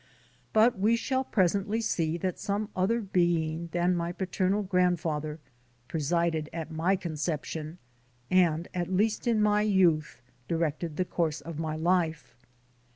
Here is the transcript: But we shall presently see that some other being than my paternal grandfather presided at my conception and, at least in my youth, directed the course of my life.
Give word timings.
But 0.51 0.79
we 0.79 0.95
shall 0.95 1.23
presently 1.23 1.79
see 1.79 2.17
that 2.17 2.39
some 2.39 2.69
other 2.75 3.01
being 3.01 3.69
than 3.71 3.93
my 3.93 4.11
paternal 4.11 4.63
grandfather 4.63 5.39
presided 5.87 6.49
at 6.51 6.71
my 6.71 6.95
conception 6.95 7.77
and, 8.31 8.67
at 8.73 8.91
least 8.91 9.27
in 9.27 9.39
my 9.39 9.61
youth, 9.61 10.19
directed 10.47 10.97
the 10.97 11.05
course 11.05 11.39
of 11.39 11.59
my 11.59 11.75
life. 11.75 12.33